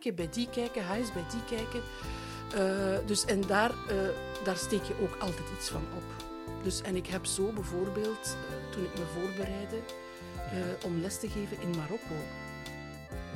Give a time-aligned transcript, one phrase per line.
[0.00, 1.80] keer bij die kijken, eens bij die kijken.
[2.54, 3.96] Uh, dus, en daar, uh,
[4.44, 6.24] daar steek je ook altijd iets van op.
[6.62, 9.76] Dus, en ik heb zo bijvoorbeeld, uh, toen ik me voorbereidde
[10.84, 12.14] om les te geven in Marokko.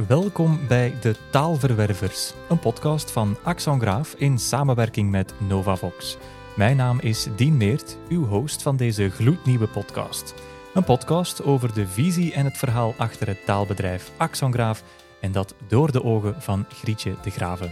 [0.09, 6.17] Welkom bij De Taalverwervers, een podcast van Axon Graaf in samenwerking met NovaVox.
[6.57, 10.35] Mijn naam is Dien Meert, uw host van deze gloednieuwe podcast.
[10.75, 14.83] Een podcast over de visie en het verhaal achter het taalbedrijf Axon Graaf
[15.21, 17.71] en dat door de ogen van Grietje de Graven.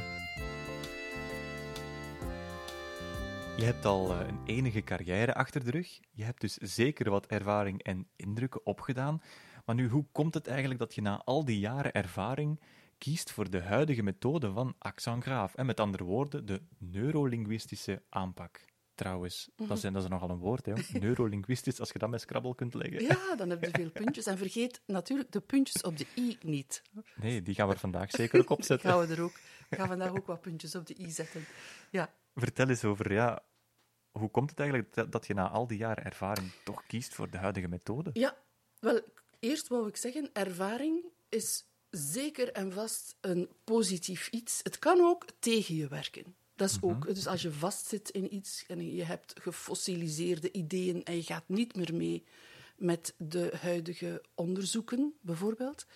[3.56, 6.00] Je hebt al eh, een enige carrière achter de rug.
[6.12, 9.22] Je hebt dus zeker wat ervaring en indrukken opgedaan.
[9.64, 12.60] Maar nu, hoe komt het eigenlijk dat je na al die jaren ervaring
[12.98, 15.54] kiest voor de huidige methode van Axon Graaf?
[15.54, 18.64] En met andere woorden, de neurolinguïstische aanpak
[18.98, 19.50] trouwens.
[19.56, 20.72] Dat, is, dat is nogal een woord, hè?
[21.00, 23.02] neurolinguistisch, als je dat met Scrabble kunt leggen.
[23.02, 24.26] Ja, dan heb je veel puntjes.
[24.26, 26.82] En vergeet natuurlijk de puntjes op de i niet.
[27.16, 28.90] Nee, die gaan we vandaag zeker ook opzetten.
[28.90, 29.38] gaan we er ook.
[29.70, 31.44] gaan vandaag ook wat puntjes op de i zetten.
[31.90, 32.12] Ja.
[32.34, 33.42] Vertel eens over, ja,
[34.10, 37.38] hoe komt het eigenlijk dat je na al die jaren ervaring toch kiest voor de
[37.38, 38.10] huidige methode?
[38.12, 38.36] Ja,
[38.78, 39.00] wel,
[39.38, 44.60] eerst wou ik zeggen, ervaring is zeker en vast een positief iets.
[44.62, 46.36] Het kan ook tegen je werken.
[46.58, 47.14] Dat is ook, mhm.
[47.14, 51.76] dus als je vastzit in iets en je hebt gefossiliseerde ideeën en je gaat niet
[51.76, 52.24] meer mee
[52.76, 55.86] met de huidige onderzoeken, bijvoorbeeld.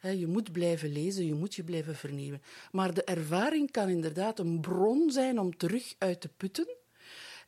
[0.00, 2.42] Je moet blijven lezen, je moet je blijven vernieuwen.
[2.72, 6.66] Maar de ervaring kan inderdaad een bron zijn om terug uit te putten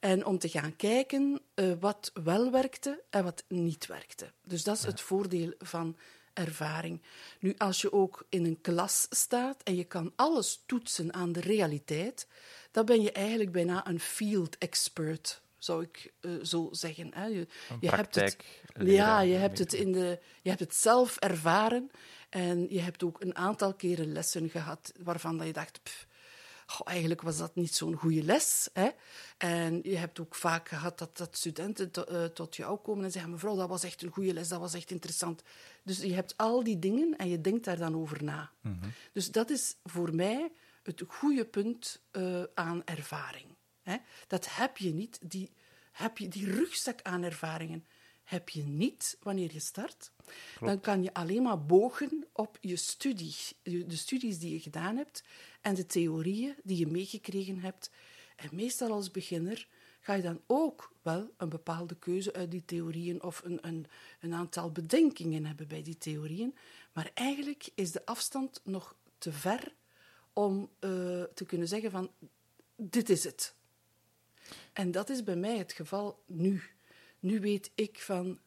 [0.01, 4.33] en om te gaan kijken uh, wat wel werkte en wat niet werkte.
[4.45, 5.97] Dus dat is het voordeel van
[6.39, 7.03] ervaring.
[7.41, 11.41] Nu, als je ook in een klas staat en je kan alles toetsen aan de
[11.41, 12.27] realiteit,
[12.79, 17.15] dan ben je eigenlijk bijna een field expert, zou ik uh, zo zeggen.
[17.15, 17.27] Hè.
[17.27, 17.47] Je,
[17.81, 18.37] je hebt het,
[18.79, 21.91] ja, je hebt het, in de, je hebt het zelf ervaren
[22.31, 26.07] en je hebt ook een aantal keren lessen gehad waarvan dat je dacht, pff,
[26.85, 28.69] eigenlijk was dat niet zo'n goede les.
[28.73, 28.89] Hè?
[29.39, 33.13] En je hebt ook vaak gehad dat, dat studenten to, uh, tot jou komen en
[33.13, 35.43] zeggen: Mevrouw, dat was echt een goede les, dat was echt interessant.
[35.83, 38.51] Dus je hebt al die dingen en je denkt daar dan over na.
[38.61, 38.93] Mm -hmm.
[39.13, 40.51] Dus dat is voor mij
[40.89, 43.57] het goede punt uh, aan ervaring.
[43.83, 43.97] Hè?
[44.27, 45.51] Dat heb je niet, die,
[45.93, 47.87] heb je, die rugzak aan ervaringen
[48.29, 50.13] heb je niet wanneer je start.
[50.55, 50.73] Klopt.
[50.73, 55.25] Dan kan je alleen maar bogen op je studie, de studies die je gedaan hebt
[55.61, 57.91] en de theorieën die je meegekregen hebt.
[58.37, 59.69] En meestal als beginner
[60.01, 63.87] ga je dan ook wel een bepaalde keuze uit die theorieën of een, een,
[64.21, 66.55] een aantal bedenkingen hebben bij die theorieën.
[66.93, 69.73] Maar eigenlijk is de afstand nog te ver
[70.39, 72.11] om uh, te kunnen zeggen van
[72.77, 73.55] dit is het.
[74.73, 76.63] En dat is bij mij het geval nu.
[77.19, 78.39] Nu weet ik van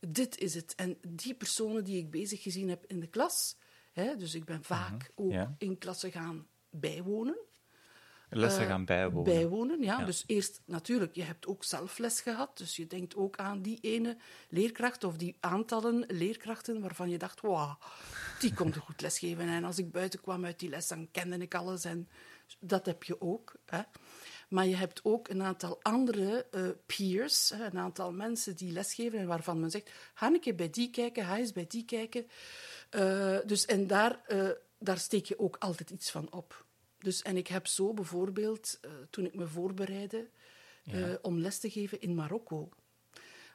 [0.00, 0.74] dit is het.
[0.74, 3.56] En die personen die ik bezig gezien heb in de klas,
[3.92, 5.40] hè, dus ik ben vaak uh -huh.
[5.40, 7.38] ook in klassen gaan bijwonen.
[8.36, 9.34] Lessen uh, gaan bijwonen.
[9.34, 9.98] Bijwonen, ja.
[9.98, 10.04] ja.
[10.04, 12.58] Dus eerst natuurlijk, je hebt ook zelf les gehad.
[12.58, 14.16] Dus je denkt ook aan die ene
[14.48, 17.78] leerkracht of die aantallen leerkrachten waarvan je dacht, wauw,
[18.40, 19.48] die komt goed lesgeven.
[19.48, 21.84] En als ik buiten kwam uit die les, dan kende ik alles.
[21.84, 22.08] En
[22.58, 23.54] dat heb je ook.
[23.66, 23.80] Hè.
[24.48, 29.26] Maar je hebt ook een aantal andere uh, peers, een aantal mensen die lesgeven en
[29.26, 32.26] waarvan men zegt, ga een keer bij die kijken, ga eens bij die kijken.
[32.90, 36.63] Uh, dus, en daar, uh, daar steek je ook altijd iets van op.
[37.04, 40.28] Dus, en ik heb zo bijvoorbeeld, toen ik me voorbereidde
[40.82, 41.18] ja.
[41.22, 42.68] om les te geven in Marokko,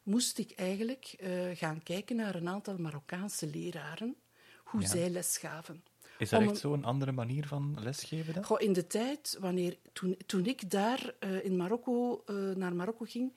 [0.04, 1.16] moest ik eigenlijk
[1.54, 4.16] gaan kijken naar een aantal Marokkaanse leraren,
[4.64, 4.88] hoe ja.
[4.88, 5.84] zij les gaven.
[6.18, 8.44] Is dat echt zo'n andere manier van lesgeven dan?
[8.44, 12.24] Goh, in de tijd, wanneer, toen, toen ik daar in Marokko,
[12.56, 13.34] naar Marokko ging,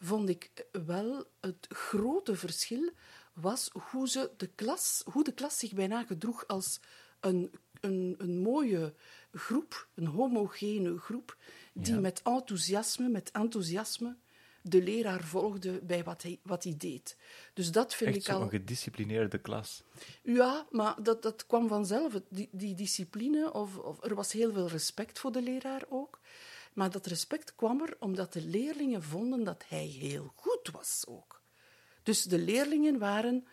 [0.00, 2.90] vond ik wel het grote verschil
[3.32, 6.80] was hoe, ze de, klas, hoe de klas zich bijna gedroeg als
[7.20, 7.50] een,
[7.84, 8.94] een, een mooie
[9.32, 11.36] groep, een homogene groep,
[11.72, 12.00] die ja.
[12.00, 14.16] met enthousiasme, met enthousiasme
[14.66, 17.16] de leraar volgde bij wat hij, wat hij deed.
[17.54, 18.42] Dus dat vind Echt ik al...
[18.42, 19.82] een gedisciplineerde klas.
[20.22, 22.20] Ja, maar dat, dat kwam vanzelf.
[22.28, 26.20] Die, die discipline, of, of, er was heel veel respect voor de leraar ook.
[26.72, 31.42] Maar dat respect kwam er omdat de leerlingen vonden dat hij heel goed was ook.
[32.02, 33.46] Dus de leerlingen waren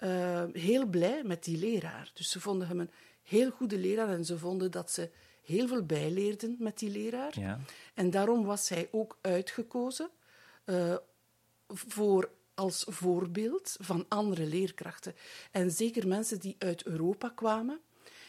[0.00, 2.10] uh, heel blij met die leraar.
[2.14, 2.90] Dus ze vonden hem een
[3.28, 5.10] heel goede leraar en ze vonden dat ze
[5.42, 7.40] heel veel bijleerden met die leraar.
[7.40, 7.60] Ja.
[7.94, 10.10] En daarom was hij ook uitgekozen
[10.64, 10.96] uh,
[11.68, 15.14] voor, als voorbeeld van andere leerkrachten.
[15.50, 17.80] En zeker mensen die uit Europa kwamen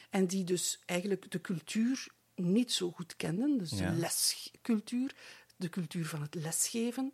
[0.10, 3.92] en die dus eigenlijk de cultuur niet zo goed kenden, dus ja.
[3.92, 5.16] de lescultuur,
[5.56, 7.14] de cultuur van het lesgeven,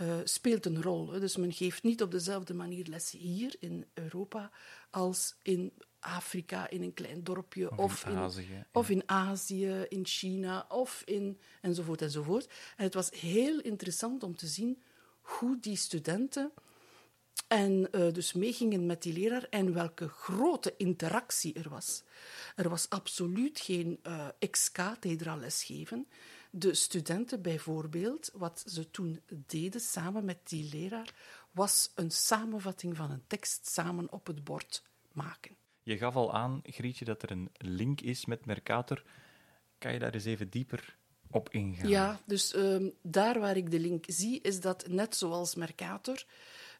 [0.00, 1.12] uh, speelt een rol.
[1.12, 1.20] Hè.
[1.20, 4.50] Dus men geeft niet op dezelfde manier les hier in Europa
[4.90, 5.72] als in
[6.08, 11.02] Afrika in een klein dorpje, Of of, in Azië, of in Azië, in China, of
[11.04, 12.46] in enzovoort enzovoort.
[12.76, 14.82] En het was heel interessant om te zien
[15.20, 16.52] hoe die studenten
[17.48, 22.02] en eh, dus meegingen met die leraar en welke grote interactie er was.
[22.56, 26.06] Er was absoluut geen eh ex-cathedra lesgeven.
[26.50, 31.14] De studenten bijvoorbeeld, wat ze toen deden samen met die leraar,
[31.50, 34.82] was een samenvatting van een tekst samen op het bord
[35.12, 35.56] maken.
[35.88, 39.02] Je gaf al aan, Grietje, dat er een link is met Mercator.
[39.78, 40.96] Kan je daar eens even dieper
[41.30, 41.88] op ingaan?
[41.88, 46.24] Ja, dus ehm, daar waar ik de link zie, is dat net zoals Mercator,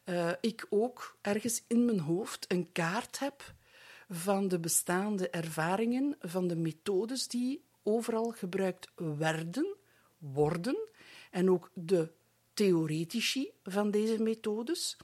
[0.03, 3.53] eh, ik ook ergens in mijn hoofd een kaart heb
[4.09, 9.75] van de bestaande ervaringen, van de methodes die overal gebruikt werden,
[10.17, 10.77] worden,
[11.31, 12.11] en ook de
[12.53, 14.97] theoretici van deze methodes.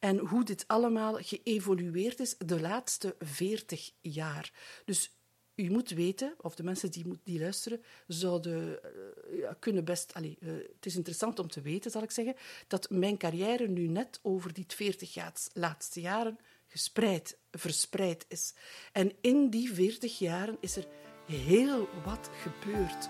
[0.00, 4.52] En hoe dit allemaal geëvolueerd is de laatste veertig jaar.
[4.84, 5.10] Dus
[5.54, 10.14] u moet weten, of de mensen die, die luisteren, zouden eh, ja, kunnen best.
[10.14, 12.34] Allee, eh, het is interessant om te weten, zal ik zeggen,
[12.68, 18.54] dat mijn carrière nu net over die 40 jaar, laatste jaren gespreid, verspreid is.
[18.92, 20.86] En in die 40 jaren is er
[21.26, 23.08] heel wat gebeurd.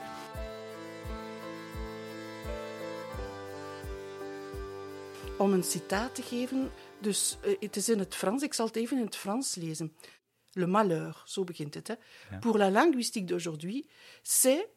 [5.41, 6.71] Om een citaat te geven,
[7.01, 9.97] dus eh, het is in het Frans, ik zal het even in het Frans lezen.
[10.53, 11.89] Le malheur, zo begint het.
[11.89, 11.95] Hè.
[12.39, 13.87] Pour la linguistique d'aujourd'hui,
[14.23, 14.69] c'est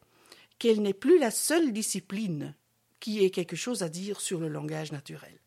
[0.56, 2.54] qu'elle n'est plus la seule discipline
[2.98, 5.38] qui ait quelque chose à dire sur le langage naturel.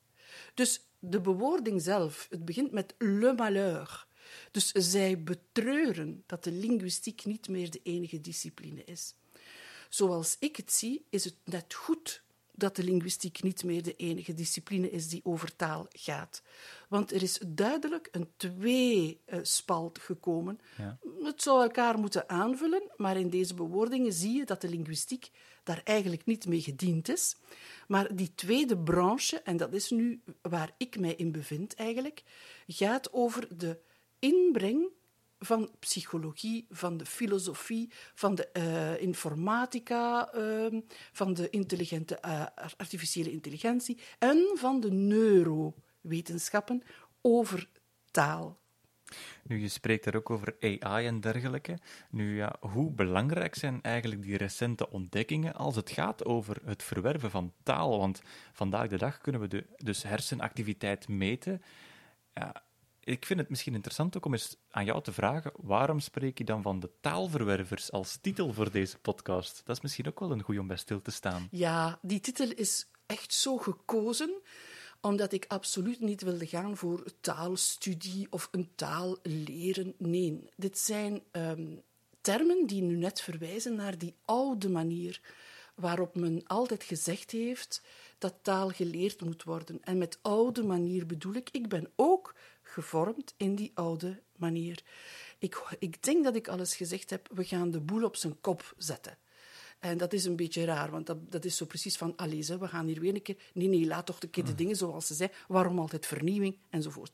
[0.54, 4.08] Dus de bewoording zelf, het begint met le malheur.
[4.52, 9.16] Dus zij betreuren dat de linguïstiek niet meer de enige discipline is.
[9.90, 12.26] Zoals ik het zie, is het net goed
[12.58, 16.42] dat de linguïstiek niet meer de enige discipline is die over taal gaat.
[16.90, 20.60] Want er is duidelijk een tweespalt gekomen.
[20.78, 20.98] Ja.
[21.24, 25.30] Het zou elkaar moeten aanvullen, maar in deze bewoordingen zie je dat de linguïstiek
[25.64, 27.36] daar eigenlijk niet mee gediend is.
[27.88, 32.24] Maar die tweede branche, en dat is nu waar ik mij in bevind eigenlijk,
[32.68, 33.80] gaat over de
[34.20, 34.88] inbreng
[35.40, 40.82] van psychologie, van de filosofie, van de eh, informatica, ehm,
[41.12, 42.46] van de intelligente, eh,
[42.78, 46.84] artificiële intelligentie en van de neurowetenschappen
[47.22, 47.68] over
[48.12, 48.60] taal.
[49.44, 51.80] Nu, je spreekt daar ook over AI en dergelijke.
[52.10, 57.32] Nu, ja, hoe belangrijk zijn eigenlijk die recente ontdekkingen als het gaat over het verwerven
[57.32, 57.98] van taal?
[57.98, 58.22] Want
[58.54, 61.62] vandaag de dag kunnen we de, dus hersenactiviteit meten.
[63.08, 66.44] Ik vind het misschien interessant ook om eens aan jou te vragen, waarom spreek je
[66.44, 69.62] dan van de taalverwervers als titel voor deze podcast?
[69.66, 71.48] Dat is misschien ook wel een goeie om bij stil te staan.
[71.52, 74.42] Ja, die titel is echt zo gekozen
[75.02, 79.94] omdat ik absoluut niet wilde gaan voor taalstudie of een taal leren.
[79.98, 81.76] Nee, dit zijn ehm,
[82.22, 85.22] termen die nu net verwijzen naar die oude manier
[85.76, 87.82] waarop men altijd gezegd heeft
[88.18, 89.84] dat taal geleerd moet worden.
[89.84, 92.36] En met oude manier bedoel ik, ik ben ook
[92.82, 94.84] gevormd in die oude manier.
[95.40, 98.74] Ik, ik denk dat ik alles gezegd heb, we gaan de boel op zijn kop
[98.78, 99.18] zetten.
[99.80, 102.58] En dat is een beetje raar, want dat, dat is zo precies van, allee, hè,
[102.58, 103.38] we gaan hier weer een keer...
[103.54, 105.32] Nee, nee, laat toch een keer de dingen zoals ze zijn.
[105.48, 106.58] Waarom altijd vernieuwing?
[106.70, 107.12] Enzovoort.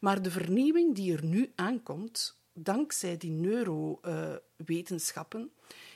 [0.00, 5.52] Maar de vernieuwing die er nu aankomt, dankzij die neurowetenschappen,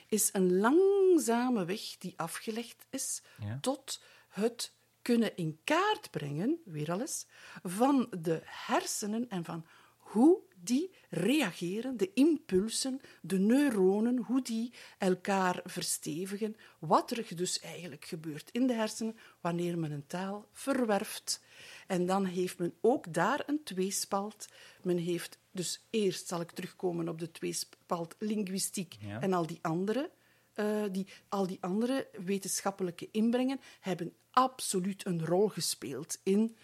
[0.07, 3.57] is een langzame weg die afgelegd is Ja.
[3.61, 4.71] tot het
[5.07, 7.25] kunnen in kaart brengen, weer al eens,
[7.63, 9.65] van de hersenen en van
[9.97, 18.05] hoe die reageren, de impulsen, de neuronen, hoe die elkaar verstevigen, wat er dus eigenlijk
[18.05, 21.41] gebeurt in de hersenen wanneer men een taal verwerft.
[21.87, 24.47] En dan heeft men ook daar een tweespalt.
[24.81, 29.21] Men heeft dus eerst zal ik terugkomen op de tweespalt linguïstiek Ja.
[29.21, 30.11] en al die andere
[30.57, 36.55] eh, die, al die andere wetenschappelijke inbrengen hebben absoluut een rol gespeeld in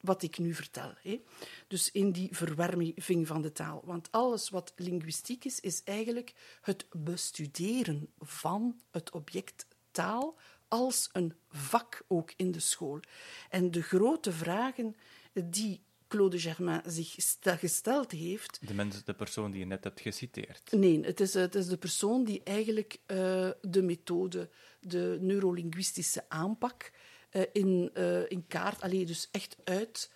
[0.00, 0.92] wat ik nu vertel.
[1.02, 1.22] Hè.
[1.66, 3.82] Dus in die verwarming van de taal.
[3.84, 10.36] Want alles wat linguïstiek is, is eigenlijk het bestuderen van het object taal
[10.68, 13.00] als een vak ook in de school.
[13.48, 14.96] En de grote vragen
[15.32, 20.72] die Claude Germain zich gesteld heeft, De, mens, de persoon die je net hebt geciteerd.
[20.72, 24.48] Nee, het is, het is de persoon die eigenlijk eh, de methode,
[24.80, 26.92] de neurolinguïstische aanpak
[27.30, 30.10] eh, in, eh, in kaart, allee, dus echt uit,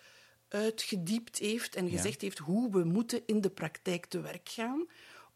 [0.47, 1.91] uitgediept heeft en Ja.
[1.91, 4.87] gezegd heeft hoe we moeten in de praktijk te werk gaan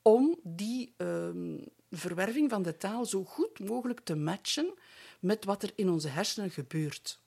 [0.02, 1.58] om die ehm,
[1.92, 4.74] verwerving van de taal zo goed mogelijk te matchen
[5.20, 7.20] met wat er in onze hersenen gebeurt.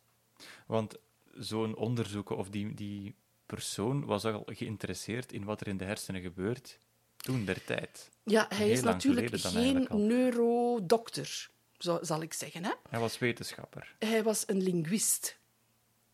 [0.67, 0.99] Want
[1.39, 3.15] zo'n onderzoeken of die, die
[3.47, 6.79] persoon was al geïnteresseerd in wat er in de hersenen gebeurt
[7.17, 8.11] toen der tijd.
[8.25, 12.65] Ja, hij is natuurlijk geen neurodokter, zo, zal ik zeggen.
[12.65, 12.73] Hè?
[12.91, 13.95] Hij was wetenschapper.
[13.99, 15.39] Hij was een linguist.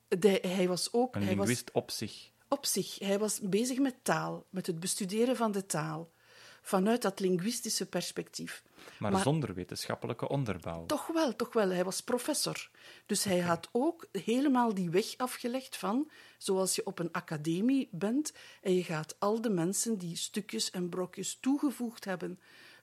[0.09, 2.31] De- hij was ook Een hij was linguist op zich.
[2.49, 2.99] op zich.
[2.99, 6.11] Hij was bezig met taal, met het bestuderen van de taal,
[6.69, 8.63] vanuit dat linguïstische perspectief.
[8.99, 10.87] Maar, Maar- zonder wetenschappelijke onderbouw.
[10.87, 11.71] Toch wel, toch wel.
[11.71, 12.71] Hij was professor.
[13.07, 18.33] Dus hij had ook helemaal die weg afgelegd van, zoals je op een academie bent
[18.63, 22.41] en je gaat al de mensen die stukjes en brokjes toegevoegd hebben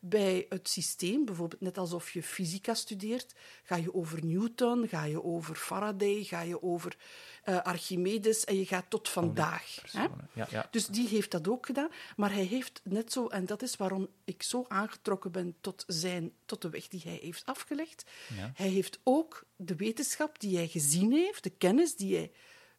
[0.10, 3.34] bij het systeem, bijvoorbeeld net alsof je fysica studeert,
[3.64, 6.98] ga je over Newton, ga je over Faraday, ga je over
[7.44, 9.78] eh, Archimedes en je gaat tot vandaag.
[9.92, 10.04] hè?
[10.34, 10.68] Ja, ja.
[10.72, 11.90] Dus die heeft dat ook gedaan.
[12.16, 16.32] Maar hij heeft net zo, en dat is waarom ik zo aangetrokken ben tot, zijn,
[16.46, 18.04] tot de weg die hij heeft afgelegd.
[18.36, 18.52] Ja.
[18.56, 22.32] Hij heeft ook de wetenschap die hij gezien heeft, de kennis die hij,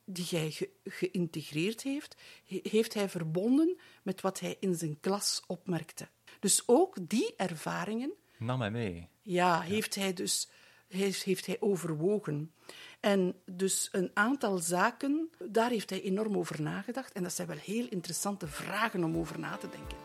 [0.05, 2.15] die hij ge- geïntegreerd heeft,
[2.47, 6.09] he- heeft hij verbonden met wat hij in zijn klas opmerkte.
[6.41, 9.09] Dus ook die ervaringen Nam hij mee.
[9.23, 10.49] ja, heeft hij dus
[10.89, 12.53] heeft, heeft hij overwogen.
[13.01, 17.13] En dus een aantal zaken, daar heeft hij enorm over nagedacht.
[17.13, 19.99] En dat zijn wel heel interessante vragen om over na te denken.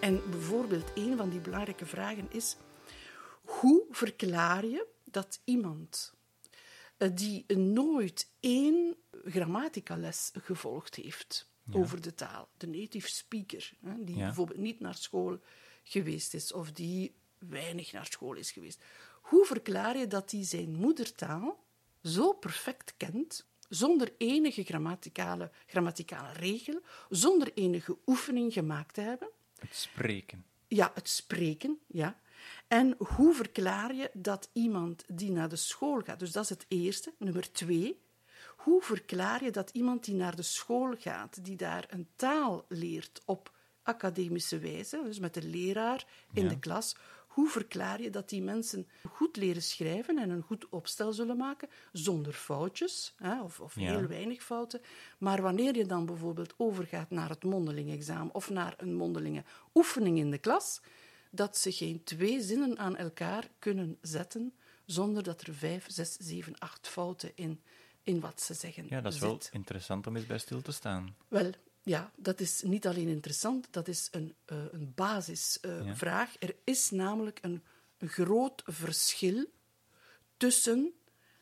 [0.00, 2.56] En bijvoorbeeld een van die belangrijke vragen is:
[3.44, 6.14] hoe verklaar je dat iemand
[7.14, 14.24] die nooit één grammaticales gevolgd heeft over de taal, de native speaker, hè, die Ja.
[14.24, 15.38] bijvoorbeeld niet naar school
[15.84, 18.82] geweest is of die weinig naar school is geweest,
[19.20, 21.64] hoe verklaar je dat hij zijn moedertaal
[22.02, 29.28] zo perfect kent, zonder enige grammaticale, grammaticale regel, zonder enige oefening gemaakt te hebben?
[29.58, 30.44] Het spreken.
[30.68, 32.20] Ja, het spreken, ja.
[32.68, 36.64] En hoe verklaar je dat iemand die naar de school gaat, dus dat is het
[36.68, 37.14] eerste.
[37.18, 38.00] Nummer twee,
[38.56, 43.22] hoe verklaar je dat iemand die naar de school gaat, die daar een taal leert
[43.24, 46.48] op academische wijze, dus met de leraar in Ja.
[46.48, 51.12] de klas, hoe verklaar je dat die mensen goed leren schrijven en een goed opstel
[51.12, 53.80] zullen maken, zonder foutjes, hè, of, of Ja.
[53.98, 54.80] heel weinig fouten.
[55.18, 60.30] Maar wanneer je dan bijvoorbeeld overgaat naar het mondeling-examen of naar een mondelinge oefening in
[60.30, 60.80] de klas,
[61.36, 66.58] dat ze geen twee zinnen aan elkaar kunnen zetten zonder dat er vijf, zes, zeven,
[66.58, 67.62] acht fouten in,
[68.02, 71.16] in wat ze zeggen Ja, dat is wel interessant om eens bij stil te staan.
[71.28, 71.50] Wel,
[71.82, 76.36] ja, dat is niet alleen interessant, dat is een, eh, een basisvraag.
[76.38, 77.62] er is namelijk een,
[77.98, 79.44] een groot verschil
[80.36, 80.92] tussen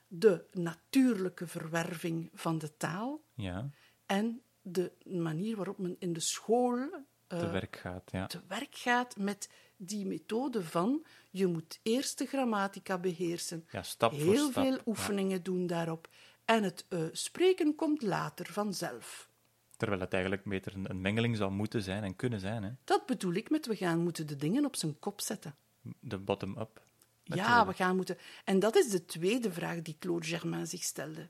[0.09, 3.71] de natuurlijke verwerving van de taal Ja,
[4.07, 6.79] en de manier waarop men in de school
[7.27, 8.11] eh, te werk gaat.
[8.11, 8.27] Ja.
[8.27, 14.13] te werk gaat met die methode van je moet eerst de grammatica beheersen, Ja, stap
[14.13, 14.83] voor heel stap, veel ja.
[14.87, 16.09] oefeningen doen daarop
[16.45, 19.29] en het eh, spreken komt later vanzelf.
[19.77, 22.63] Terwijl het eigenlijk beter een, een mengeling zou moeten zijn en kunnen zijn.
[22.63, 22.71] Hè?
[22.85, 25.55] Dat bedoel ik met we gaan moeten de dingen op zijn kop zetten.
[26.01, 26.83] De bottom-up.
[27.23, 28.19] Ja, we gaan moeten.
[28.45, 31.29] En dat is de tweede vraag die Claude Germain zich stelde.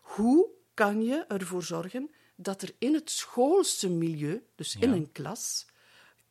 [0.00, 5.66] Hoe kan je ervoor zorgen dat er in het schoolse milieu, dus in een klas,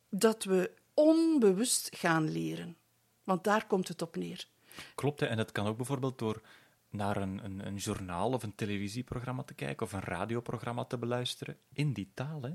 [0.08, 2.76] dat we onbewust gaan leren?
[3.24, 4.46] Want daar komt het op neer.
[4.94, 5.26] Klopt, hè?
[5.26, 6.42] en het kan ook bijvoorbeeld door
[6.90, 11.58] naar een, een, een journaal of een televisieprogramma te kijken of een radioprogramma te beluisteren
[11.72, 12.42] in die taal.
[12.42, 12.50] Hè?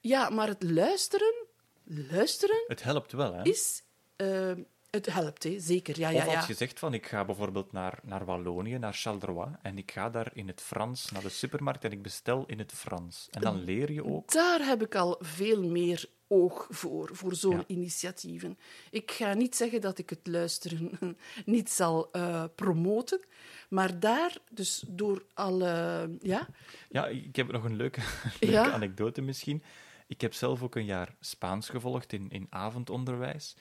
[0.00, 1.46] Ja, maar het luisteren,
[1.84, 3.32] luisteren Het helpt wel.
[3.34, 3.42] Hè?
[3.42, 3.82] is.
[4.16, 4.52] eh,
[4.90, 5.60] het helpt, hè?
[5.60, 5.98] zeker.
[5.98, 6.44] Ja, ja, of als ja.
[6.46, 10.30] je zegt van ik ga bijvoorbeeld naar, naar Wallonië, naar Charleroi, en ik ga daar
[10.34, 13.28] in het Frans naar de supermarkt en ik bestel in het Frans.
[13.30, 14.32] En dan leer je ook.
[14.32, 17.64] Daar heb ik al veel meer oog voor, voor zo'n Ja.
[17.66, 18.58] initiatieven.
[18.90, 20.98] Ik ga niet zeggen dat ik het luisteren
[21.44, 23.20] niet zal eh, promoten,
[23.68, 26.10] maar daar, dus door alle...
[26.20, 26.46] Ja,
[26.90, 28.00] Ja, ik heb nog een leuke,
[28.40, 28.70] leuke Ja?
[28.72, 29.62] anekdote misschien.
[30.06, 33.56] Ik heb zelf ook een jaar Spaans gevolgd in, in avondonderwijs.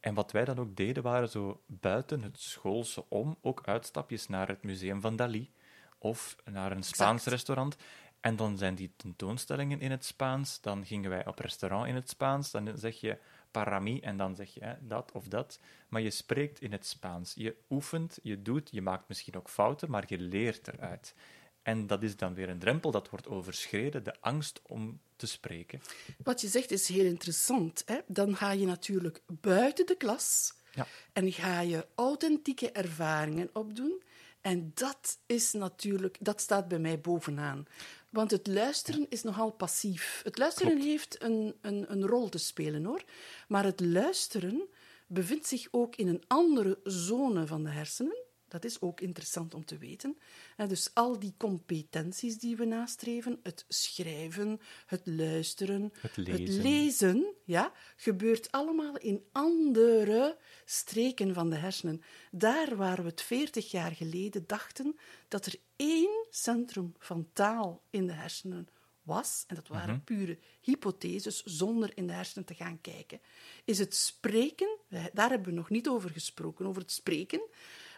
[0.00, 4.48] En wat wij dan ook deden, waren zo buiten het schoolse om ook uitstapjes naar
[4.48, 5.50] het museum van Dali
[5.98, 7.34] of naar een Spaans Exact.
[7.36, 7.76] restaurant.
[8.22, 10.60] En dan zijn die tentoonstellingen in het Spaans.
[10.60, 12.50] Dan gingen wij op restaurant in het Spaans.
[12.50, 13.18] Dan zeg je
[13.50, 15.58] parami en dan zeg je hè, dat of dat.
[15.88, 17.32] Maar je spreekt in het Spaans.
[17.34, 21.14] Je oefent, je doet, je maakt misschien ook fouten, maar je leert eruit.
[21.62, 25.80] En dat is dan weer een drempel dat wordt overschreden, de angst om te spreken.
[26.24, 27.82] wat je zegt is heel interessant.
[27.86, 27.98] Hè?
[28.06, 30.86] Dan ga je natuurlijk buiten de klas Ja.
[31.12, 34.02] en ga je authentieke ervaringen opdoen.
[34.40, 37.66] En dat is natuurlijk, dat staat bij mij bovenaan.
[38.12, 40.20] Want het luisteren is nogal passief.
[40.24, 40.86] Het luisteren Klopt.
[40.86, 43.02] heeft een, een, een rol te spelen hoor.
[43.48, 44.68] Maar het luisteren
[45.06, 48.16] bevindt zich ook in een andere zone van de hersenen.
[48.52, 50.18] Dat is ook interessant om te weten.
[50.56, 56.44] En dus al die competenties die we nastreven, het schrijven, het luisteren, Het lezen.
[56.44, 62.02] het lezen ja, gebeurt allemaal in andere streken van de hersenen.
[62.30, 64.96] Daar waar we het 40 jaar geleden dachten
[65.28, 68.68] dat er één centrum van taal in de hersenen
[69.02, 73.20] was, en dat waren pure hypotheses zonder in de hersenen te gaan kijken,
[73.64, 74.78] is het spreken,
[75.12, 77.42] daar hebben we nog niet over gesproken, over het spreken.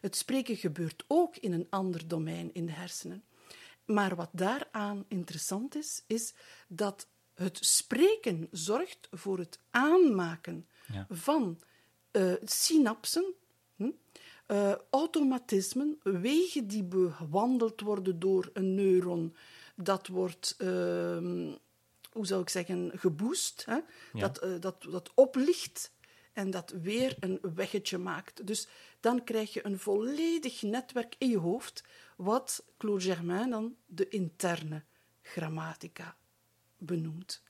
[0.05, 3.25] Het spreken gebeurt ook in een ander domein in de hersenen.
[3.85, 6.35] Maar wat daaraan interessant is, is
[6.69, 11.07] dat het spreken zorgt voor het aanmaken Ja.
[11.11, 11.61] van
[12.11, 13.35] eh, synapsen,
[13.77, 13.91] hm,
[14.47, 19.37] eh, automatismen, wegen die bewandeld worden door een neuron.
[19.77, 21.53] Dat wordt, ehm,
[22.13, 23.65] hoe zou ik zeggen, geboost.
[23.65, 23.79] Hè?
[24.13, 25.93] Dat, eh, dat, dat oplicht
[26.35, 28.47] en dat weer een weggetje maakt.
[28.47, 28.69] Dus
[29.01, 31.85] dan krijg je een volledig netwerk in je hoofd,
[32.17, 34.83] wat Claude Germain dan de interne
[35.23, 36.17] grammatica
[36.79, 37.43] benoemt.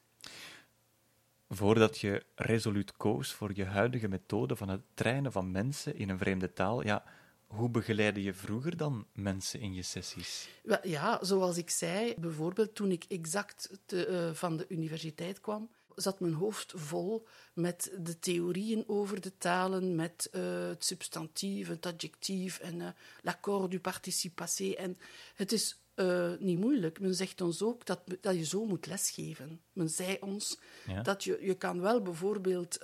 [1.48, 6.18] Voordat je resoluut koos voor je huidige methode van het trainen van mensen in een
[6.18, 7.04] vreemde taal, ja,
[7.46, 10.48] hoe begeleidde je vroeger dan mensen in je sessies?
[10.82, 16.20] Ja, zoals ik zei, bijvoorbeeld toen ik exact te, eh, van de universiteit kwam, zat
[16.20, 22.58] mijn hoofd vol met de theorieën over de talen, met eh, het substantief, het adjectief
[22.58, 22.88] en eh,
[23.22, 24.70] l'accord du participe passé.
[24.72, 24.98] En
[25.34, 27.00] het is eh, niet moeilijk.
[27.00, 29.60] Men zegt ons ook dat, dat je zo moet lesgeven.
[29.72, 31.02] Men zei ons Ja.
[31.02, 32.78] dat je, je kan wel bijvoorbeeld,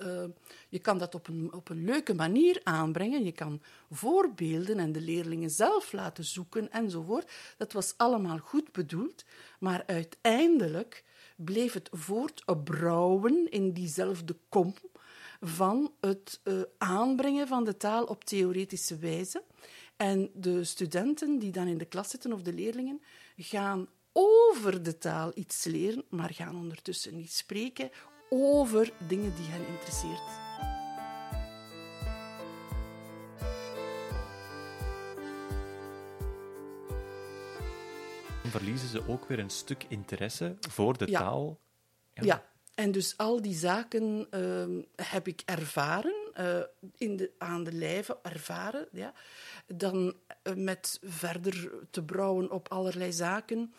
[0.69, 3.23] je kan dat op een, op een leuke manier aanbrengen.
[3.23, 7.31] Je kan voorbeelden en de leerlingen zelf laten zoeken enzovoort.
[7.57, 9.23] Dat was allemaal goed bedoeld,
[9.59, 11.03] maar uiteindelijk
[11.43, 14.73] bleef het voortbrouwen in diezelfde kom
[15.41, 19.43] van het eh, aanbrengen van de taal op theoretische wijze.
[19.97, 23.01] En de studenten die dan in de klas zitten, of de leerlingen,
[23.37, 27.89] gaan over de taal iets leren, maar gaan ondertussen niet spreken
[28.29, 30.50] over dingen die hen interesseert.
[38.51, 41.19] Verliezen ze ook weer een stuk interesse voor de Ja.
[41.19, 41.59] taal.
[42.13, 42.43] Ja,
[42.75, 46.59] en dus al die zaken ehm, heb ik ervaren, eh,
[46.97, 48.87] in de, aan de lijve ervaren.
[48.91, 49.13] Ja.
[49.67, 53.73] Dan eh, met verder te brouwen op allerlei zaken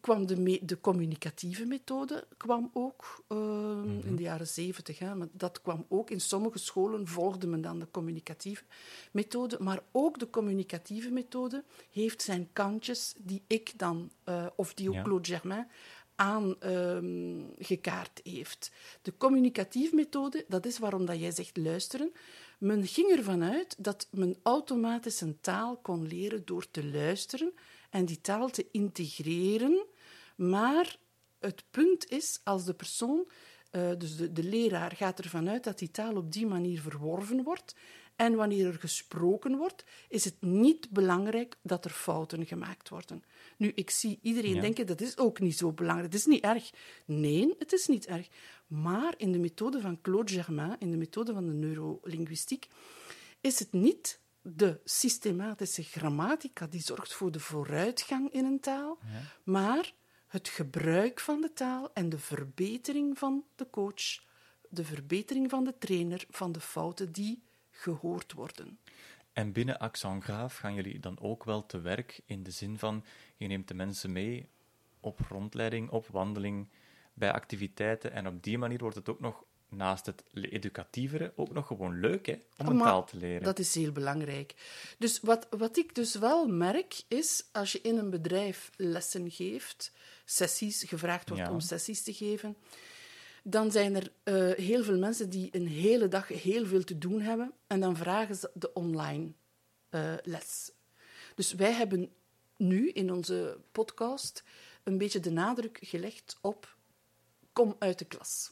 [0.00, 5.00] kwam de, me- de communicatieve methode kwam ook ehm, in de jaren zeventig.
[5.00, 6.10] maar dat kwam ook.
[6.10, 8.62] In sommige scholen volgde men dan de communicatieve
[9.12, 9.56] methode.
[9.60, 14.94] Maar ook de communicatieve methode heeft zijn kantjes die ik dan, eh, of die ook
[14.94, 15.02] Ja.
[15.02, 15.68] Claude Germain,
[16.14, 18.70] aangekaart heeft.
[19.02, 22.12] De communicatieve methode, dat is waarom dat jij zegt luisteren.
[22.58, 27.52] Men ging ervan uit dat men automatisch een taal kon leren door te luisteren
[27.92, 29.86] en die taal te integreren.
[30.36, 30.96] Maar
[31.40, 33.28] het punt is, als de persoon,
[33.70, 37.42] eh, dus de, de leraar, gaat ervan uit dat die taal op die manier verworven
[37.42, 37.74] wordt.
[38.16, 43.24] En wanneer er gesproken wordt, is het niet belangrijk dat er fouten gemaakt worden.
[43.56, 44.60] Nu, ik zie iedereen Ja.
[44.60, 46.12] denken dat is ook niet zo belangrijk.
[46.12, 46.70] Het is niet erg.
[47.04, 48.28] Nee, het is niet erg.
[48.66, 52.66] Maar in de methode van Claude Germain, in de methode van de neurolinguïstiek,
[53.40, 58.98] is het niet de systematische grammatica die zorgt voor de vooruitgang in een taal,
[59.44, 59.92] maar
[60.26, 64.22] het gebruik van de taal en de verbetering van de coach,
[64.68, 68.78] de verbetering van de trainer, van de fouten die gehoord worden.
[69.32, 73.04] En binnen Accent Graaf gaan jullie dan ook wel te werk in de zin van
[73.36, 74.48] je neemt de mensen mee
[75.00, 76.68] op rondleiding, op wandeling,
[77.14, 78.12] bij activiteiten.
[78.12, 82.26] En op die manier wordt het ook nog, naast het educatievere, ook nog gewoon leuk
[82.26, 83.42] hè, om een Maar taal te leren.
[83.42, 84.54] Dat is heel belangrijk.
[84.98, 89.92] Dus wat, wat ik dus wel merk, is als je in een bedrijf lessen geeft,
[90.24, 91.50] sessies, gevraagd wordt Ja.
[91.52, 92.56] om sessies te geven,
[93.42, 97.20] dan zijn er eh, heel veel mensen die een hele dag heel veel te doen
[97.20, 99.32] hebben en dan vragen ze de online
[99.88, 100.72] eh, les.
[101.34, 102.10] Dus wij hebben
[102.56, 104.44] nu in onze podcast
[104.82, 106.76] een beetje de nadruk gelegd op
[107.52, 108.50] kom uit de klas.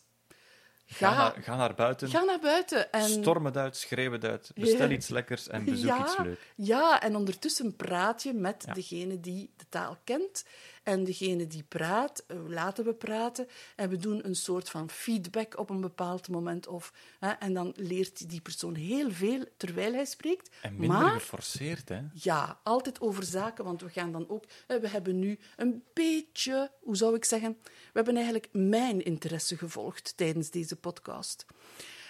[0.92, 4.50] Ga, naar, ga naar buiten, ga naar buiten en storm het uit, schreeuw het uit,
[4.54, 4.92] bestel Ja.
[4.94, 6.38] iets lekkers en bezoek ja, iets leuk.
[6.54, 8.72] Ja, en ondertussen praat je met Ja.
[8.72, 10.44] degene die de taal kent.
[10.82, 13.46] En degene die praat, eh, laten we praten.
[13.76, 16.66] En we doen een soort van feedback op een bepaald moment.
[16.66, 20.50] Of, hè, en dan leert die persoon heel veel terwijl hij spreekt.
[20.62, 22.00] En minder maar geforceerd, hè?
[22.12, 24.44] ja, altijd over zaken, want we gaan dan ook...
[24.66, 27.58] hè, We hebben nu een beetje, hoe zou ik zeggen...
[27.64, 31.46] We hebben eigenlijk mijn interesse gevolgd tijdens deze podcast.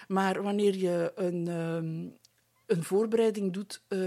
[0.09, 2.09] Maar wanneer je een, ehm,
[2.67, 3.99] een voorbereiding doet, eh,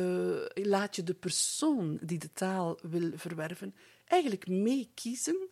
[0.66, 5.50] laat je de persoon die de taal wil verwerven eigenlijk meekiezen.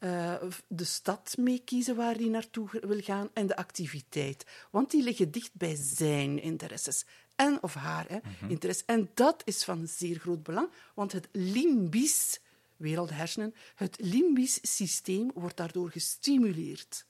[0.00, 0.34] Uh,
[0.66, 4.46] de stad meekiezen waar hij naartoe wil gaan en de activiteit.
[4.70, 7.04] Want die liggen dicht bij zijn interesses
[7.40, 8.84] en of haar hè, mm interesse.
[8.86, 12.40] En dat is van zeer groot belang, want het limbisch,
[12.76, 17.06] wereldhersenen, het limbisch systeem wordt daardoor gestimuleerd.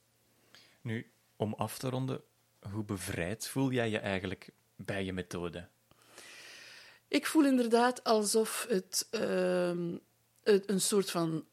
[0.81, 2.23] Nu, om af te ronden,
[2.73, 5.69] hoe bevrijd voel jij je eigenlijk bij je methode?
[7.09, 9.95] Ik voel inderdaad alsof het, uh,
[10.67, 11.45] een soort van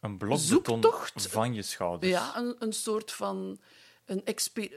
[0.00, 0.84] een blokbeton
[1.14, 2.12] van je schouders.
[2.12, 3.58] Ja, een, een soort van
[4.04, 4.22] een,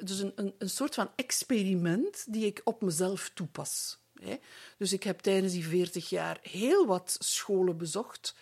[0.04, 3.98] dus een, een, een soort van experiment die ik op mezelf toepas.
[4.20, 4.36] Hè.
[4.78, 8.36] Dus ik heb tijdens die 40 jaar heel wat scholen bezocht,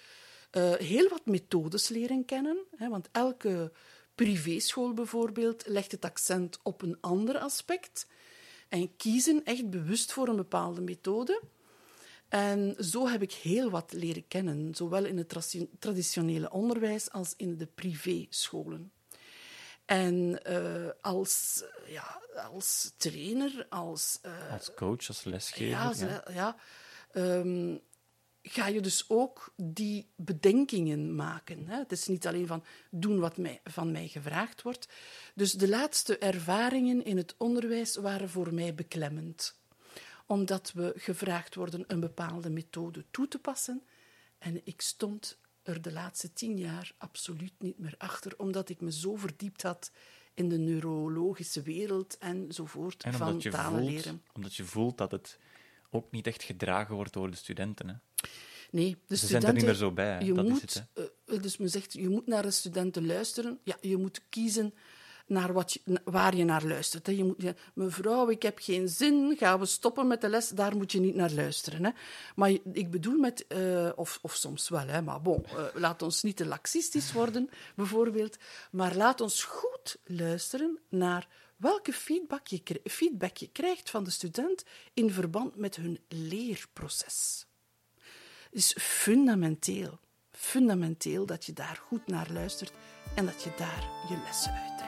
[0.52, 2.58] uh, heel wat methodes leren kennen.
[2.76, 3.72] Hè, want elke
[4.16, 8.08] privéschool bijvoorbeeld legt het accent op een ander aspect
[8.70, 11.42] en kiezen echt bewust voor een bepaalde methode.
[12.34, 15.36] En zo heb ik heel wat leren kennen, zowel in het
[15.80, 18.92] traditionele onderwijs als in de privéscholen.
[19.86, 24.20] En uh, als, ja, als trainer, als...
[24.26, 25.70] Uh, als coach, als lesgever.
[25.70, 26.24] Ja, ja.
[26.34, 26.56] ja
[27.22, 27.82] um,
[28.42, 31.68] ga je dus ook die bedenkingen maken.
[31.68, 31.78] Hè?
[31.78, 34.88] Het is niet alleen van doen wat mij, van mij gevraagd wordt.
[35.36, 39.62] Dus de laatste ervaringen in het onderwijs waren voor mij beklemmend.
[40.26, 43.84] Omdat we gevraagd worden een bepaalde methode toe te passen.
[44.38, 48.92] En ik stond er de laatste tien jaar absoluut niet meer achter, omdat ik me
[48.92, 49.92] zo verdiept had
[50.34, 54.24] in de neurologische wereld enzovoort en van talen voelt, leren.
[54.34, 55.40] Omdat je voelt dat het
[55.90, 57.88] ook niet echt gedragen wordt door de studenten.
[57.88, 57.96] Hè?
[58.72, 60.26] Nee, de Ze studenten, zijn er niet meer zo bij.
[60.26, 60.88] Je dat moet, is het,
[61.26, 63.60] uh, dus men zegt, je moet naar de studenten luisteren.
[63.64, 64.74] Ja, je moet kiezen
[65.34, 67.08] naar wat waar je naar luistert.
[67.08, 70.92] Je moet, mevrouw, ik heb geen zin, gaan we stoppen met de les, daar moet
[70.92, 71.84] je niet naar luisteren.
[71.84, 71.92] Hè.
[72.36, 76.24] Maar ik bedoel met, uh, of, of soms wel, hè, maar bon, uh, laat ons
[76.24, 78.38] niet te laxistisch worden, bijvoorbeeld,
[78.72, 84.64] maar laat ons goed luisteren naar welke feedback je, feedback je krijgt van de student
[84.94, 87.46] in verband met hun leerproces.
[88.44, 90.00] Het is fundamenteel,
[90.32, 92.72] fundamenteel dat je daar goed naar luistert
[93.16, 94.83] en dat je daar je lessen uittrekt.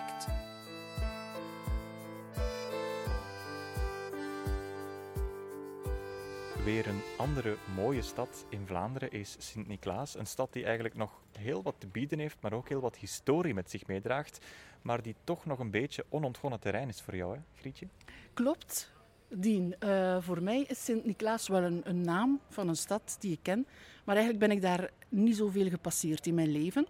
[6.65, 10.17] Weer een andere mooie stad in Vlaanderen is Sint-Niklaas.
[10.17, 13.54] Een stad die eigenlijk nog heel wat te bieden heeft, maar ook heel wat historie
[13.54, 14.45] met zich meedraagt.
[14.82, 17.88] Maar die toch nog een beetje onontgonnen terrein is voor jou, hè, Grietje?
[18.34, 18.91] Klopt.
[19.30, 23.39] Dien, uh, voor mij is Sint-Niklaas wel een, een, naam van een stad die ik
[23.41, 23.67] ken.
[24.04, 26.88] Maar eigenlijk ben ik daar niet zoveel gepasseerd in mijn leven.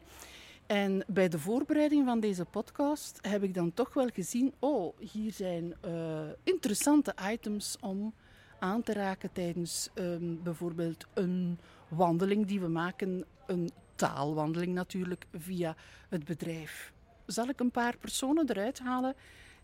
[0.65, 5.31] En bij de voorbereiding van deze podcast heb ik dan toch wel gezien: oh, hier
[5.31, 8.13] zijn uh, interessante items om
[8.59, 15.75] aan te raken tijdens um, bijvoorbeeld een wandeling die we maken, een taalwandeling natuurlijk, via
[16.09, 16.93] het bedrijf.
[17.25, 19.15] Zal ik een paar personen eruit halen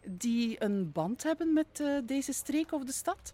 [0.05, 3.33] die een band hebben met uh, deze streek of de stad?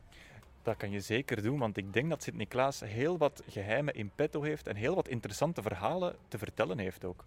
[0.64, 4.42] Dat kan je zeker doen, want ik denk dat Sint-Niklaas heel wat geheimen in petto
[4.42, 7.24] heeft en heel wat interessante verhalen te vertellen heeft ook.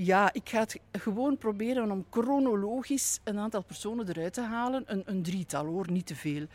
[0.00, 4.82] Ja, ik ga het gewoon proberen om chronologisch een aantal personen eruit te halen.
[4.86, 6.46] Een, een drietal hoor, niet te veel.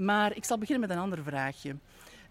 [0.00, 1.76] Maar ik zal beginnen met een ander vraagje.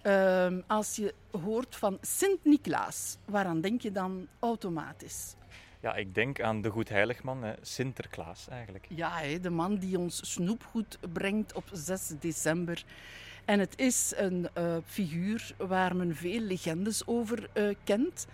[0.03, 5.35] Uh, als je hoort van Sint-Niklaas, waaraan denk je dan automatisch?
[5.79, 8.85] Ja, ik denk aan de Goedheiligman, Sinterklaas eigenlijk.
[8.89, 12.83] Ja, de man die ons snoepgoed brengt op 6 december.
[13.45, 18.27] En het is een uh, figuur waar men veel legendes over uh, kent.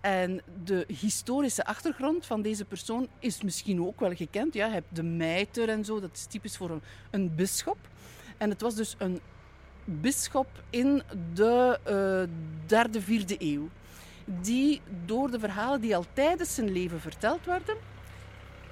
[0.00, 4.54] En de historische achtergrond van deze persoon is misschien ook wel gekend.
[4.54, 7.78] Ja, je hebt de mijter en zo, dat is typisch voor een, een bisschop.
[8.40, 9.20] En het was dus een
[9.84, 11.02] bisschop in
[11.34, 13.68] de uh, derde, vierde eeuw.
[14.24, 17.76] Die door de verhalen die al tijdens zijn leven verteld werden,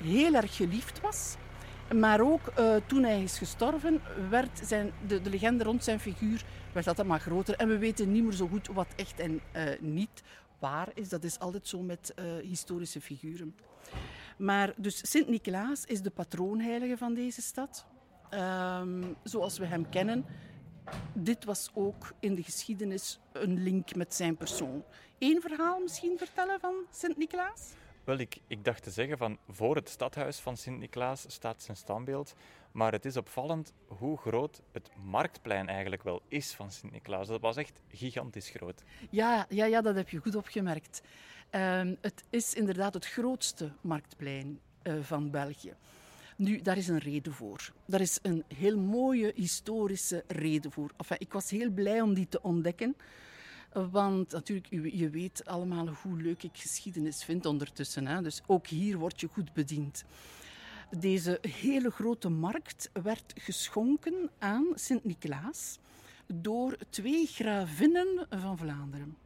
[0.03, 1.37] heel erg geliefd was.
[1.95, 4.01] Maar ook uh, toen hij is gestorven,
[4.31, 7.55] werd zijn, de, de, legende rond zijn figuur werd altijd maar groter.
[7.55, 10.23] En we weten niet meer zo goed wat echt en uh, niet
[10.59, 11.09] waar is.
[11.09, 13.55] Dat is altijd zo met historische figuren.
[14.37, 17.87] Maar dus Sint-Niklaas is de patroonheilige van deze stad
[18.35, 20.25] um, zoals we hem kennen.
[21.13, 24.85] Dit was ook in de geschiedenis een link met zijn persoon.
[25.19, 27.73] Eén verhaal misschien vertellen van Sint-Niklaas?
[28.05, 32.35] Wel, ik, ik dacht te zeggen van voor het stadhuis van Sint-Niklaas staat zijn standbeeld.
[32.73, 37.29] Maar het is opvallend hoe groot het marktplein eigenlijk wel is van Sint-Niklaas.
[37.29, 38.83] Dat was echt gigantisch groot.
[39.11, 41.03] Ja, ja, ja dat heb je goed opgemerkt.
[41.51, 45.75] Um, het is inderdaad het grootste marktplein uh, van België.
[46.39, 47.73] Nu, daar is een reden voor.
[47.87, 50.91] Daar is een heel mooie historische reden voor.
[51.19, 52.97] Ik was heel blij om die te ontdekken.
[53.73, 58.07] Want natuurlijk, je weet allemaal hoe leuk ik geschiedenis vind ondertussen.
[58.07, 58.23] Hè?
[58.23, 60.05] Dus ook hier word je goed bediend.
[60.99, 65.79] Deze hele grote markt werd geschonken aan Sint-Niklaas
[66.27, 69.17] door twee gravinnen van Vlaanderen.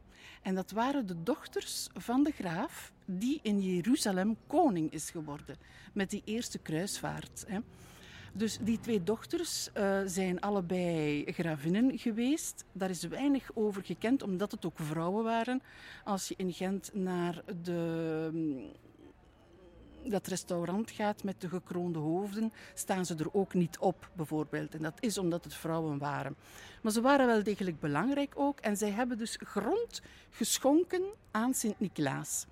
[0.42, 5.56] En dat waren de dochters van de graaf die in Jeruzalem koning is geworden
[5.92, 7.44] met die eerste kruisvaart.
[7.48, 7.58] Hè.
[8.32, 12.64] Dus die twee dochters uh, zijn allebei gravinnen geweest.
[12.72, 15.62] Daar is weinig over gekend, omdat het ook vrouwen waren.
[16.04, 18.70] Als je in Gent naar de
[20.04, 24.74] dat restaurant gaat met de gekroonde hoofden, staan ze er ook niet op, bijvoorbeeld.
[24.74, 26.36] En dat is omdat het vrouwen waren.
[26.82, 28.60] Maar ze waren wel degelijk belangrijk ook.
[28.60, 32.46] En zij hebben dus grond geschonken aan Sint-Niklaas.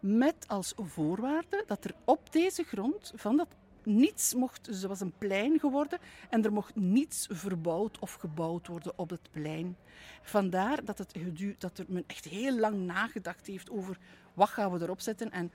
[0.00, 3.48] Met als voorwaarde dat er op deze grond van dat
[3.84, 5.98] niets mocht, dus was een plein geworden
[6.30, 9.76] en er mocht niets verbouwd of gebouwd worden op het plein.
[10.22, 11.14] Vandaar dat, het,
[11.58, 13.98] dat er men echt heel lang nagedacht heeft over
[14.34, 15.52] wat gaan we erop zetten en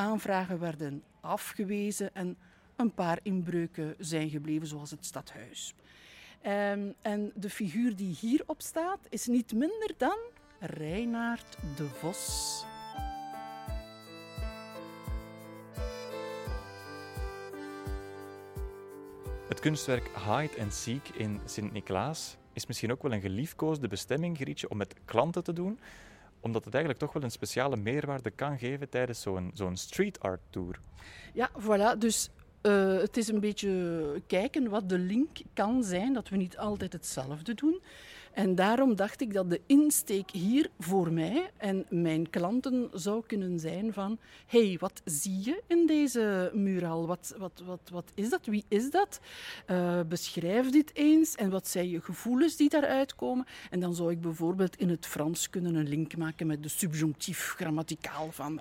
[0.00, 2.36] aanvragen werden afgewezen en
[2.76, 5.74] een paar inbreuken zijn gebleven, zoals het stadhuis.
[6.46, 10.18] Um, en de figuur die hierop staat is niet minder dan
[10.60, 12.64] Reinaard de Vos.
[19.48, 24.68] Het kunstwerk Hide and Seek in Sint-Niklaas is misschien ook wel een geliefkoosde bestemming, Grietje,
[24.68, 25.78] om met klanten te doen
[26.40, 30.40] omdat het eigenlijk toch wel een speciale meerwaarde kan geven tijdens zo'n zo'n street art
[30.50, 30.80] tour.
[31.32, 31.98] Ja, voilà.
[31.98, 32.30] Dus
[32.62, 36.92] uh, het is een beetje kijken wat de link kan zijn, dat we niet altijd
[36.92, 37.80] hetzelfde doen.
[38.32, 43.60] En daarom dacht ik dat de insteek hier voor mij en mijn klanten zou kunnen
[43.60, 47.06] zijn van hey, wat zie je in deze mural?
[47.06, 48.46] Wat, wat, wat, wat is dat?
[48.46, 49.20] Wie is dat?
[49.70, 53.46] Uh, beschrijf dit eens en wat zijn je gevoelens die daaruit komen?
[53.70, 57.54] En dan zou ik bijvoorbeeld in het Frans kunnen een link maken met de subjunctief
[57.56, 58.60] grammaticaal van...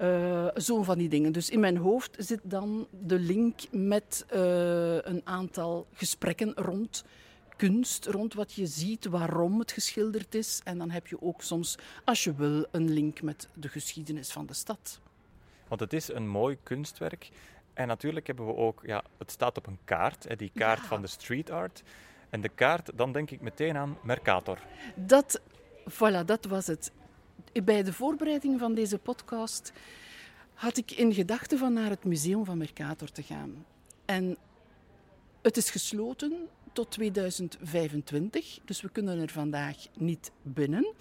[0.00, 1.32] Uh, zo van die dingen.
[1.32, 4.40] Dus in mijn hoofd zit dan de link met uh,
[4.94, 7.04] een aantal gesprekken rond
[7.58, 10.60] kunst, rond wat je ziet, waarom het geschilderd is.
[10.64, 14.46] En dan heb je ook soms, als je wil, een link met de geschiedenis van
[14.46, 15.00] de stad.
[15.68, 17.30] Want het is een mooi kunstwerk.
[17.74, 21.00] En natuurlijk hebben we ook, ja, het staat op een kaart, hè, die kaart van
[21.02, 21.82] de street art.
[22.30, 24.58] En de kaart, dan denk ik meteen aan Mercator.
[24.94, 25.40] Dat,
[25.90, 26.92] voilà, dat was het.
[27.64, 29.72] Bij de voorbereiding van deze podcast
[30.54, 33.64] had ik in gedachten van naar het museum van Mercator te gaan.
[34.04, 34.36] En
[35.42, 40.94] het is gesloten tot 2025, dus we kunnen er vandaag niet binnen.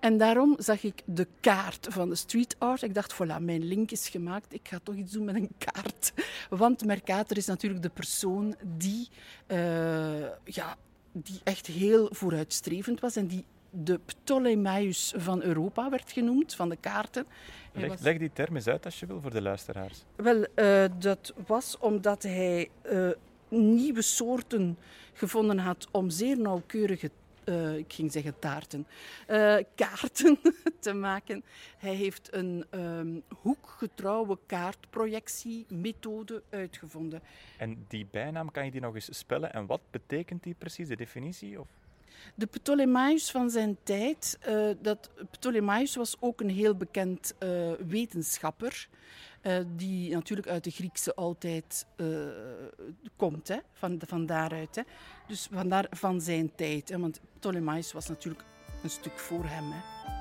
[0.00, 2.82] En daarom zag ik de kaart van de street art.
[2.82, 4.54] Ik dacht, voilà, mijn link is gemaakt.
[4.54, 6.12] Ik ga toch iets doen met een kaart.
[6.50, 9.08] Want Mercator is natuurlijk de persoon die,
[9.46, 10.76] uh, ja,
[11.12, 16.76] die echt heel vooruitstrevend was en die de Ptolemeus van Europa werd genoemd, van de
[16.76, 17.26] kaarten.
[17.72, 20.04] Leg, leg, die term eens uit als je wil voor de luisteraars.
[20.16, 23.10] Wel, uh, dat was omdat hij uh,
[23.50, 24.78] nieuwe soorten
[25.12, 27.10] gevonden had om zeer nauwkeurige
[27.44, 28.86] uh, ik ging zeggen taarten,
[29.28, 30.38] uh, kaarten
[30.80, 31.44] te maken.
[31.78, 37.22] Hij heeft een um, hoekgetrouwe kaartprojectiemethode uitgevonden.
[37.58, 39.52] En die bijnaam, kan je die nog eens spellen?
[39.52, 41.60] En wat betekent die precies, de definitie?
[41.60, 41.68] Of?
[42.34, 48.88] De Ptolemeus van zijn tijd, uh, dat, Ptolemeus was ook een heel bekend uh, wetenschapper.
[49.42, 51.86] Uh, die natuurlijk uit de Griekse oudheid
[53.16, 54.76] komt, hè, van, van daaruit.
[54.76, 54.82] Hè.
[55.26, 56.88] Dus vandaar van zijn tijd.
[56.88, 58.44] Hè, want Ptolemeus was natuurlijk
[58.82, 59.70] een stuk voor hem.
[59.70, 60.19] Hè.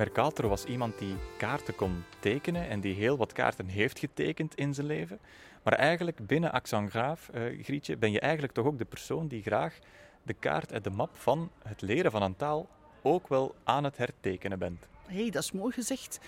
[0.00, 4.74] Mercator was iemand die kaarten kon tekenen en die heel wat kaarten heeft getekend in
[4.74, 5.18] zijn leven.
[5.62, 9.78] Maar eigenlijk binnen Axangraaf, uh, Grietje, ben je eigenlijk toch ook de persoon die graag
[10.22, 12.68] de kaart en de map van het leren van een taal
[13.02, 14.88] ook wel aan het hertekenen bent.
[15.06, 16.20] Hé, hey, dat is mooi gezegd.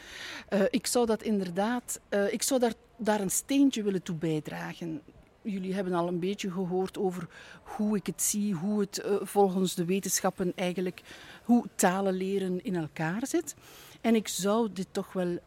[0.51, 5.03] Uh, ik zou dat inderdaad, uh, ik zou daar, daar een steentje willen toe bijdragen.
[5.43, 7.29] Jullie hebben al een beetje gehoord over
[7.63, 11.03] hoe ik het zie, hoe het uh, volgens de wetenschappen eigenlijk,
[11.45, 13.55] hoe talen leren in elkaar zit.
[14.01, 15.39] En ik zou dit toch wel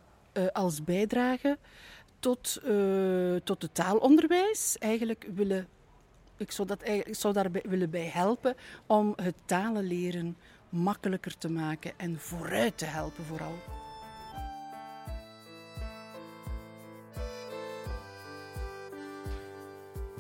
[0.54, 1.58] als bijdrage
[2.20, 5.68] tot, uh, tot het taalonderwijs eigenlijk willen.
[6.38, 8.56] Ik zou, dat, ik zou daar willen bij helpen
[8.86, 10.38] om het talen leren
[10.70, 13.54] makkelijker te maken en vooruit te helpen vooral.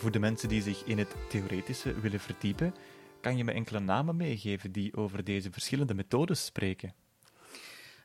[0.05, 2.75] Voor de mensen die zich in het theoretische willen verdiepen,
[3.21, 6.93] kan je me enkele namen meegeven die over deze verschillende methodes spreken?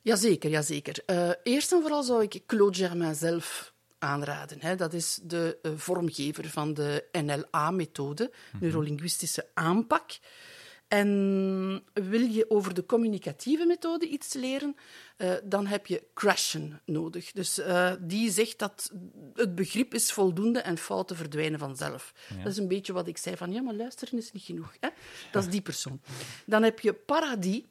[0.02, 1.02] Jazeker, jazeker.
[1.06, 4.60] Uh, eerst en vooral zou ik Claude Germain zelf aanraden.
[4.60, 4.76] Hè.
[4.76, 10.18] Dat is de uh, vormgever van de NLA-methode, mm neurolinguïstische aanpak.
[10.90, 14.76] En wil je over de communicatieve methode iets leren,
[15.18, 17.32] uh, dan heb je Crashen nodig.
[17.32, 18.92] Dus uh, die zegt dat
[19.34, 22.14] het begrip is voldoende en fouten verdwijnen vanzelf.
[22.28, 22.42] Ja.
[22.42, 24.76] Dat is een beetje wat ik zei van, ja, maar luisteren is niet genoeg.
[24.80, 24.88] Hè?
[25.32, 26.00] Dat is die persoon.
[26.46, 27.62] Dan heb je Paradis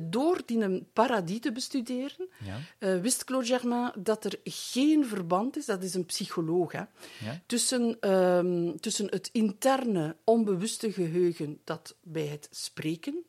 [0.00, 2.58] door die een paradis te bestuderen, ja.
[2.78, 7.40] uh, wist Claude Germain dat er geen verband is, dat is een psycholoog, hè, ja.
[7.46, 13.24] tussen, um, tussen het interne onbewuste geheugen dat bij het spreken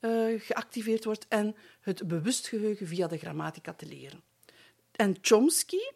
[0.00, 4.22] uh, geactiveerd wordt en het bewust geheugen via de grammatica te leren.
[4.92, 5.90] En Chomsky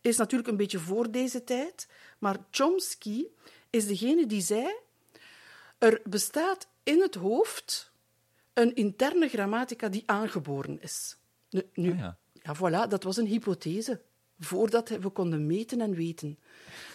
[0.00, 3.24] is natuurlijk een beetje voor deze tijd, maar Chomsky
[3.70, 4.74] is degene die zei:
[5.78, 7.92] er bestaat in het hoofd
[8.56, 11.16] een interne grammatica die aangeboren is.
[11.50, 12.18] Nu, nu ah, ja.
[12.32, 14.00] ja, voilà, dat was een hypothese.
[14.38, 16.38] Voordat we konden meten en weten.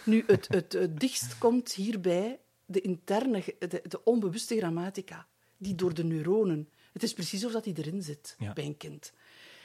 [0.04, 5.94] Nu, het, het, het dichtst komt hierbij de interne, de, de, onbewuste grammatica, die door
[5.94, 6.68] de neuronen.
[6.92, 9.12] Het is precies of dat die erin zit bij een kind.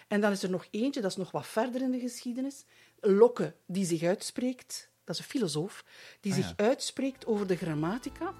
[0.07, 2.65] En dan is er nog eentje, dat is nog wat verder in de geschiedenis.
[2.99, 5.85] Locke, die zich uitspreekt, dat is een filosoof,
[6.19, 8.33] die ah, zich uitspreekt over de grammatica.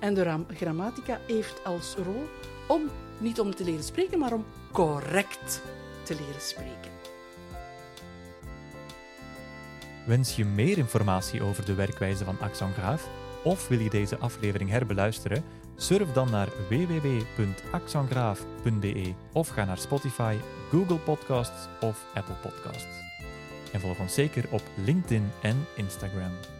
[0.00, 2.28] En de grammatica heeft als rol
[2.66, 5.62] om niet om te leren spreken, maar om correct
[6.02, 6.90] te leren spreken.
[10.06, 13.08] Wens je meer informatie over de werkwijze van Axon Graaf
[13.42, 15.44] of wil je deze aflevering herbeluisteren?
[15.76, 20.36] Surf dan naar www.axongraaf.be of ga naar Spotify,
[20.70, 22.98] Google Podcasts of Apple Podcasts.
[23.72, 26.59] En volg ons zeker op LinkedIn en Instagram.